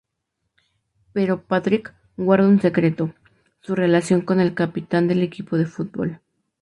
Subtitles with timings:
[1.13, 3.13] Pero Patrick guarda un secreto,
[3.59, 6.21] su relación con el capitán del equipo de fútbol.